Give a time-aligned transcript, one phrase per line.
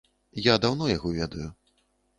[0.45, 1.49] Я даўно яго ведаю.